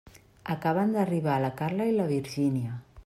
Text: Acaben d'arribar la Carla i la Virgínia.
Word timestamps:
Acaben 0.53 0.95
d'arribar 0.95 1.35
la 1.43 1.51
Carla 1.61 1.87
i 1.91 1.93
la 1.99 2.09
Virgínia. 2.17 2.73